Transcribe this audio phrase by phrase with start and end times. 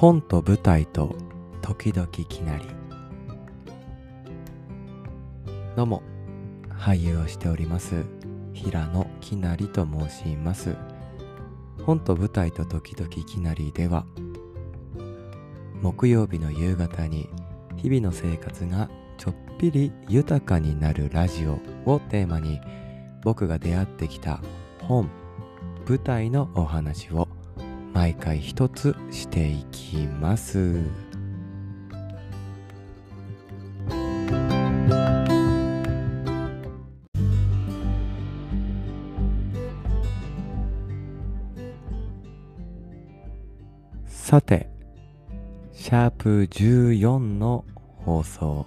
[0.00, 1.14] 本と舞台と
[1.60, 2.64] 時々きなり。
[5.76, 6.02] どうも
[6.70, 8.06] 俳優をしております
[8.54, 10.74] 平野きなりと申します。
[11.84, 14.06] 本と舞台と時々きなりでは
[15.82, 17.28] 木曜日の夕方に
[17.76, 18.88] 日々の生活が
[19.18, 22.58] ちょっぴり豊かになるラジオをテーマに
[23.22, 24.40] 僕が出会ってきた
[24.80, 25.10] 本
[25.86, 27.28] 舞台のお話を
[28.00, 30.80] 毎回一つしていきます。
[44.06, 44.70] さて
[45.74, 47.66] シャープ14の
[47.98, 48.64] 放送。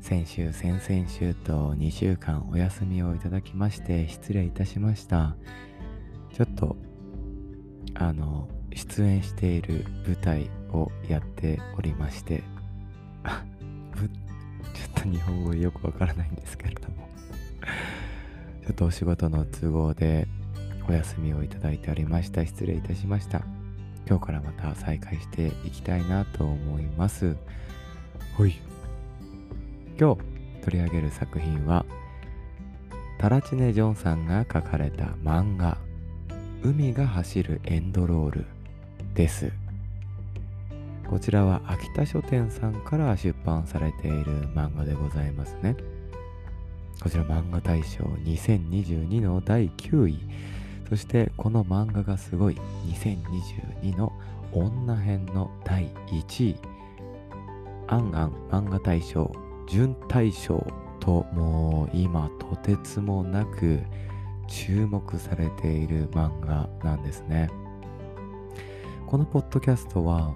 [0.00, 5.36] 先週先々週と2週間お休みをいただきまして失礼いたしました。
[6.32, 6.76] ちょっと
[7.94, 12.42] あの出演している舞台をやっておりまして
[13.24, 17.08] ちょっと日本語よくわからないんですけれども。
[18.64, 20.26] ちょっとお仕事の都合で
[20.88, 22.44] お休みをいただいておりました。
[22.46, 23.42] 失礼いたしました。
[24.08, 27.36] 今日からまた再開していきたいなと思います。
[28.38, 28.58] はい。
[29.98, 30.20] 今日
[30.62, 31.84] 取り上げる作品は
[33.18, 35.78] タラチネ・ジョンさんが書かれた漫画。
[36.66, 38.46] 海が走るエンドロール
[39.14, 39.52] です。
[41.06, 45.76] こちらは秋田書店さんから出版されている漫画でございますね。
[47.02, 50.18] こちら漫画大賞2022の第9位
[50.88, 54.10] そしてこの漫画がすごい2022の
[54.50, 56.56] 女編の第1位
[57.88, 59.30] アンアン漫画大賞
[59.68, 60.66] 準大賞
[60.98, 63.80] ともう今とてつもなく
[64.48, 67.50] 注目されている漫画なんですね。
[69.06, 70.34] このポッドキャストは、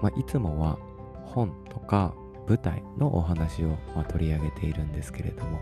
[0.00, 0.78] まあ、いつもは
[1.26, 2.14] 本とか
[2.48, 5.60] 舞台のお話を、ま、取り上げているんですけれども、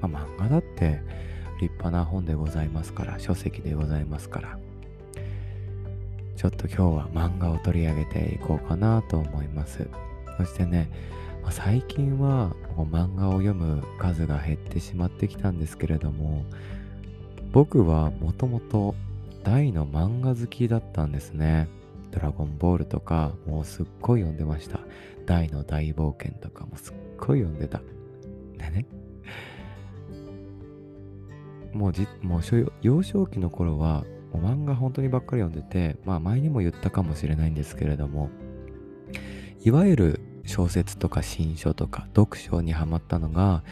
[0.00, 1.00] まあ、漫画だって
[1.60, 4.58] 立派な本でございますから書籍でございますから
[6.36, 9.86] ちょっと今日は漫画を取り上げていこうかなと思います
[10.38, 10.90] そしてね、
[11.42, 16.44] まあ、最近は漫画を読む数が減ってしまってきたんですけれども
[17.52, 18.94] 僕はもともと
[19.44, 21.68] 大の漫画好きだったんですね。
[22.10, 24.80] ドラゴンボールとかもうすっごい読んでました。
[25.26, 27.80] 大の大冒険とかもすっごい読んでた。
[28.58, 28.86] でね。
[31.72, 32.42] もうじ、もう
[32.82, 38.30] 幼少期の頃はもう漫画本当にばっかり読んでて、まあ前にも言ったかもしれないんですけれども、
[39.62, 43.62] いわゆる小説とか新書とか読書にハマったのが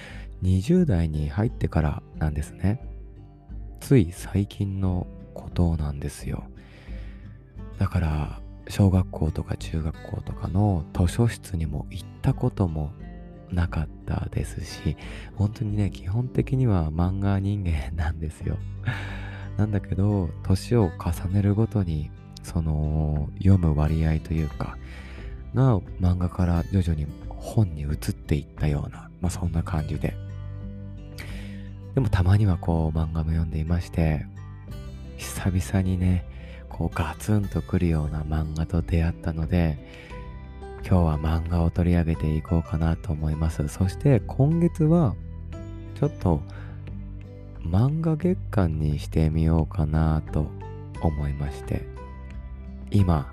[0.42, 2.89] 20代に入ってからなんですね。
[3.90, 6.44] つい最近のことなんですよ。
[7.76, 12.92] だから小学校とか中学校とかの図書室にも行ったことも
[13.50, 14.96] なかったですし
[15.34, 18.58] 本当にね基本的には漫画人間なんですよ。
[19.58, 22.12] なんだけど年を重ねるごとに
[22.44, 24.78] その読む割合というか
[25.52, 30.14] が漫画から徐々に本に移っていったような、まあ、そんな感じで
[31.94, 34.26] でもたまにはこう漫画も読んでいまして、
[35.16, 36.24] 久々にね、
[36.68, 39.78] こうガツンとくるような漫画と出会ったので、
[40.86, 43.68] 今日は漫画を取り上げていこうかなと思います。
[43.68, 45.14] そして今月は、
[45.98, 46.40] ちょっと
[47.62, 50.46] 漫画月間にしてみようかなと
[51.02, 51.84] 思いまして、
[52.90, 53.30] 今、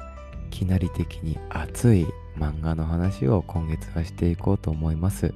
[0.50, 2.08] きなり的に熱い
[2.38, 5.34] 漫画の話を今月はしていこうと思います。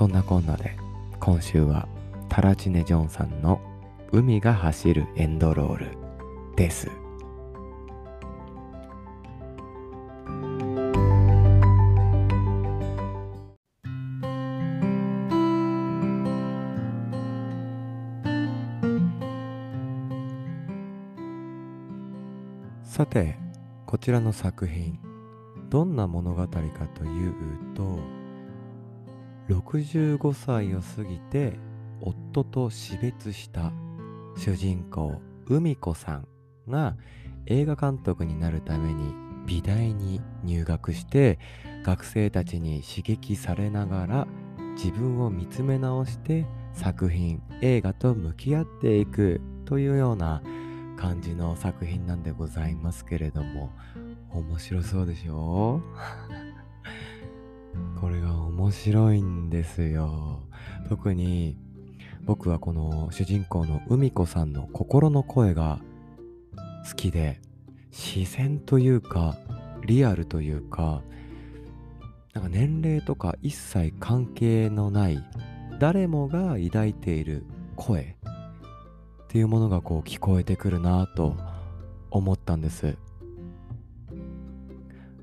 [0.00, 0.78] そんなこんなで
[1.20, 1.86] 今週は
[2.30, 3.60] タラチネ・ジョンさんの
[4.12, 5.98] 海が走るエンドロール
[6.56, 6.90] です。
[22.82, 23.36] さて
[23.84, 24.98] こちらの作品
[25.68, 26.58] どんな物語か
[26.94, 27.34] という
[27.74, 28.19] と
[29.50, 31.58] 65歳を過ぎて
[32.00, 33.72] 夫と死別した
[34.36, 36.28] 主人公海子さん
[36.68, 36.96] が
[37.46, 39.12] 映画監督になるために
[39.46, 41.40] 美大に入学して
[41.84, 44.26] 学生たちに刺激されながら
[44.76, 50.42] 自分を見つめ直して作品映画と向き合っていくというような
[50.96, 53.72] 感じの作品なんでございますけれども
[54.32, 55.80] 面白そうでしょ？
[55.82, 56.49] う
[58.00, 60.40] これが面白いんですよ。
[60.88, 61.56] 特に
[62.24, 65.80] 僕はこの主人公の海子さんの心の声が
[66.88, 67.40] 好きで、
[67.90, 69.36] 自然というか
[69.84, 71.02] リアルというか
[72.32, 75.18] なんか年齢とか一切関係のない
[75.80, 77.44] 誰もが抱いている
[77.74, 78.16] 声
[79.24, 81.36] っていうものがこう聞こえてくるなと
[82.10, 82.96] 思ったんです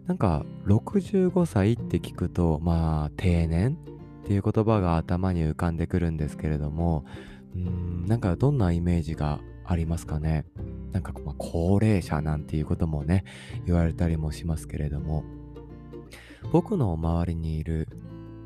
[0.07, 3.77] なんか65歳って聞くとまあ定年
[4.23, 7.05] っていう言葉が頭に浮かんでくるんですけれども
[7.53, 10.45] うんなんかどんなイメージがありますかね？
[10.93, 13.25] なんかまあ高齢者なんていうこともね
[13.65, 15.23] 言われたりもしますけれども。
[16.53, 17.89] 僕の周りにいる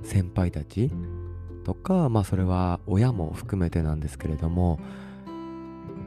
[0.01, 0.89] 先輩たち
[1.63, 4.79] とかまあそれは親も含めてなんですけれども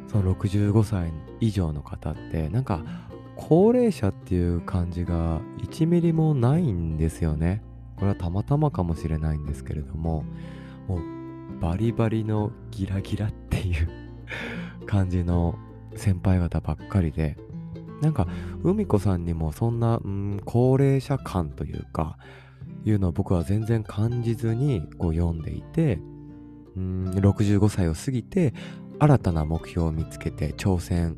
[0.09, 2.83] その65歳以上の方ってなんか
[3.37, 7.63] 高齢者っていう感じが1ミリもないんですよね。
[7.97, 10.25] これはたまたまかもしれないんですけれども
[10.89, 13.89] もうバリバリのギラギラっていう
[14.87, 15.57] 感じの
[15.95, 17.37] 先輩方ばっかりで
[18.03, 18.27] なんか
[18.63, 22.19] 海子さんにもそんな、うん、高齢者感というか
[22.85, 26.01] いうのを僕は全然感じずにこう読んでいて
[26.77, 28.53] うん65歳を過ぎて
[28.99, 31.17] 新たな目標を見つけて挑戦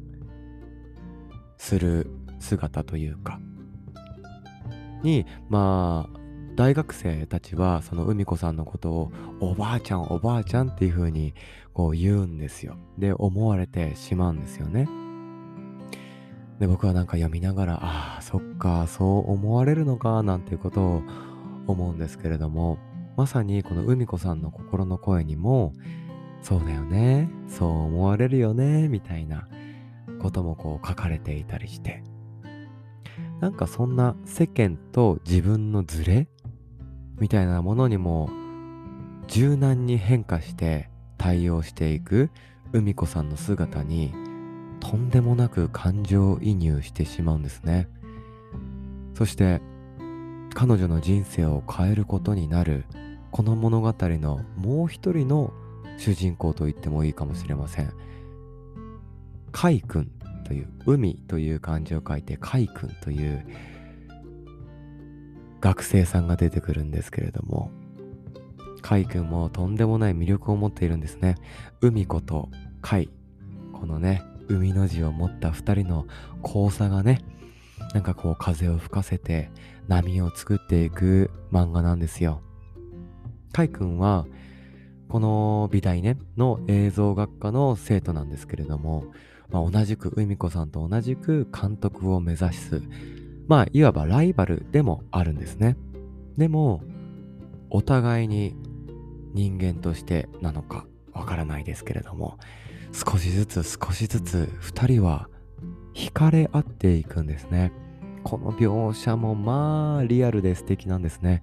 [1.57, 3.41] する姿というか。
[5.03, 6.21] にまあ
[6.57, 11.35] 大学生たちはその海子さんのことをおばあちゃんおばあちゃんっていう風に
[11.75, 12.77] こう言うんですよ。
[12.99, 14.89] で思われてしまうんですよね。
[16.59, 21.03] で僕はなんか読みながらああそっかそう思われるのかなんていうことを
[21.67, 22.79] 思うんですけれども
[23.17, 25.75] まさにこの海子さんの心の声にも
[26.41, 29.49] そうだよねそう思われるよねみたいな
[30.27, 32.03] こともこう書かれていたりして。
[33.41, 36.27] なんかそんな世間と自分のズレ？
[37.21, 38.29] みたいなものにも
[39.29, 42.31] 柔軟に変化して対応していく
[42.73, 44.13] 海子さんの姿に
[44.81, 47.89] とんでもなく感情移入してしまうんですね。
[49.15, 49.63] そして
[50.55, 52.85] 彼女の人生を変えることになる
[53.31, 55.53] この物語のもう一人の
[55.99, 57.93] 主人公と言ってもいいかもしれません。
[59.53, 60.11] 海君。
[60.47, 63.45] という海という漢字を書いて海君という
[65.61, 67.73] 学生さんが出てくるんですけれども
[68.81, 71.35] 海君もとんでもない魅力を持っているんですね。
[71.81, 72.49] 海子と
[72.81, 73.11] 海
[73.73, 76.07] このね海の字を持った二人の
[76.45, 77.25] 交差がね
[77.93, 79.51] なんかこう風を吹かせて
[79.89, 82.41] 波を作っていく漫画なんですよ。
[83.53, 84.27] 海君は
[85.09, 89.07] この美大ねの映像学科の生徒なんですけれども、
[89.51, 92.83] まあ、同じく海子さんと同じく監督を目指す
[93.47, 95.77] まあいわばライバルでもあるんですね。
[96.37, 96.83] でも
[97.71, 98.55] お互いに
[99.33, 102.39] 人間としてなのかわからないですけれども
[102.93, 105.29] 少しずつ少しずつ2人は
[105.95, 107.73] 惹かれ合っていくんですね。
[108.25, 111.43] この描写もまあリアルで素敵なんですね。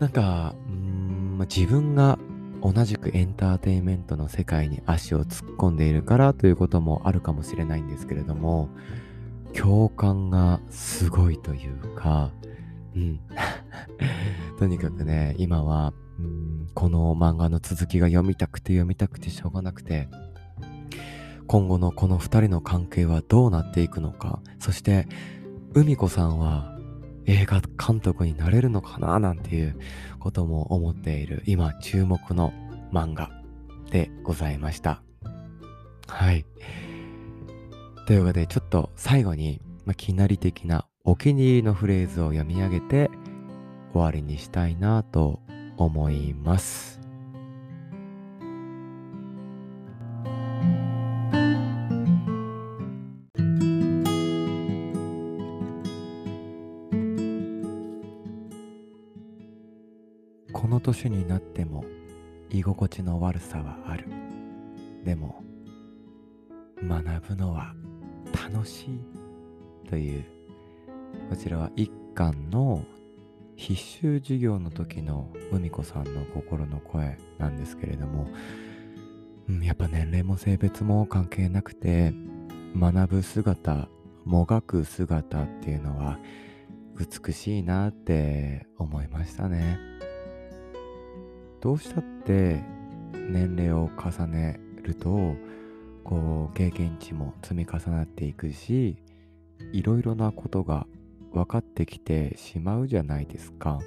[0.00, 0.54] なんか
[1.36, 2.18] まあ、自分が
[2.62, 8.68] 同じくエンターテインメントの世界に足を突っ込んでいるからということもあるかもしれないんですけれども
[9.56, 12.30] 共感がすごいというか、
[12.94, 13.20] うん。
[14.58, 20.08] とにかくね、今は、うん、この漫画の続きが読みたくて読みたくてしょうがなくて、
[21.46, 25.08] 今後のこの二人の関係はどうなっていくのか、そして、
[25.72, 26.75] 海子さんは
[27.26, 29.78] 映画監督になれるのかななんていう
[30.18, 32.52] ことも思っている今注目の
[32.92, 33.30] 漫画
[33.90, 35.02] でございました。
[36.08, 36.44] はい。
[38.06, 43.10] というわけでちょっと最後に、まあ、気なり的なお気に入りのフレーズを読み上げて
[43.92, 45.40] 終わりにしたいなと
[45.76, 47.05] 思います。
[60.66, 61.84] この年になっても
[62.50, 64.08] 居心地の悪さはある
[65.04, 65.44] でも
[66.82, 67.72] 学ぶのは
[68.52, 70.24] 楽しいという
[71.30, 72.84] こちらは一巻の
[73.54, 78.26] 必修授業の時の海子さんの心の声なんですけれども、
[79.48, 82.12] うん、やっぱ年齢も性別も関係なくて
[82.76, 83.88] 学ぶ姿
[84.24, 86.18] もがく姿っていうのは
[86.98, 89.95] 美しいなって思いましたね。
[91.66, 92.62] どうしたって
[93.12, 95.34] 年齢を重ねると
[96.04, 99.02] こう経験値も積み重なっていくし
[99.72, 100.86] いろいろなことが
[101.32, 103.80] 分かってきてしまうじゃないですか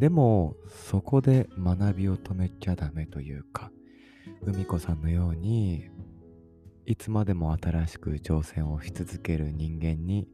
[0.00, 3.70] でもそこで学びを止めちゃダメというか
[4.42, 5.84] 海子さんのように
[6.86, 10.26] いつまでも新しく挑戦をし続ける人間に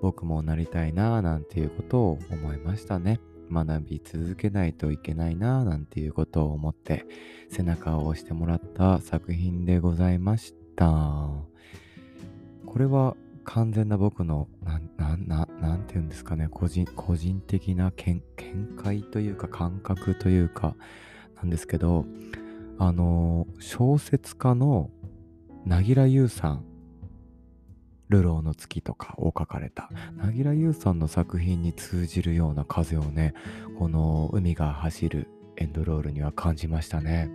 [0.00, 3.20] 僕もなりたいなぁなんていうことを思いましたね。
[3.50, 7.06] 学び続けないといけないなぁなんていうことを思って
[7.50, 11.28] 背中を押してもらった作品でございました。
[12.66, 18.22] これは完全な僕の、な、な、な、なんて言うんですかね、個人、個人的な見
[18.76, 20.74] 解というか感覚というか、
[21.36, 22.06] なんですけど、
[22.78, 24.90] あの、小説家の
[25.64, 26.64] なぎらゆうさん、
[28.14, 33.34] 流浪の月とかを書かれた、なぎらゆうさんの作品に通じるような風をね、
[33.78, 37.28] この海が走るエンドロールには感じましたね。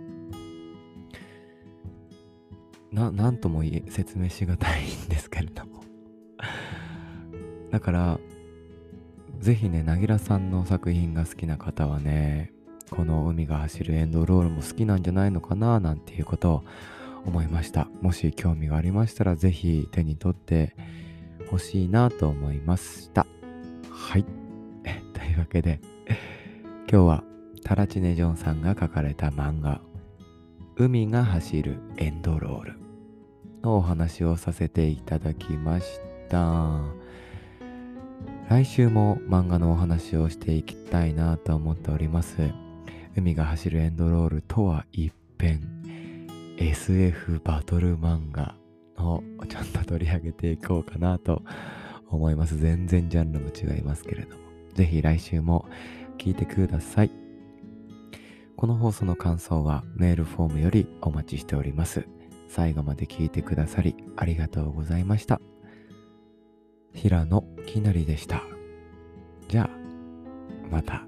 [2.90, 5.82] な、なんとも言え、説明しがたいんですけれども。
[7.70, 8.18] だから、
[9.38, 12.52] ぜひね、なぎらさんの作品が好きな方はね、
[12.90, 16.64] この海が走るエンドロールも好きなんじゃないのかななんていうことを
[17.26, 17.88] 思いました。
[18.00, 20.74] もし興味がありましたら、ぜひ手に取って
[21.50, 23.26] ほしいなと思いました。
[23.90, 24.24] はい。
[25.12, 25.80] というわけで、
[26.90, 27.24] 今日は
[27.64, 29.80] タラチネジョンさんが書かれた漫画、
[30.76, 32.78] 海が走るエンドロール
[33.62, 36.80] のお話をさせていただきました。
[38.48, 42.50] 来週も漫画のお話をしていきたいなと思っております。
[43.16, 45.79] 海が走るエンドロールとは一変
[46.60, 48.54] SF バトル漫画
[48.98, 51.42] をちょっと取り上げていこうかなと
[52.10, 52.58] 思います。
[52.58, 54.42] 全然ジャンルも違いますけれども。
[54.74, 55.64] ぜひ来週も
[56.18, 57.10] 聞いてください。
[58.56, 62.06] この放送の感想はメールフォームよりお待ちしております。
[62.48, 65.40] 最後まで聞いてくださりありがとうございました。
[66.92, 68.42] 平野きなりでした。
[69.48, 69.70] じゃあ、
[70.70, 71.06] また。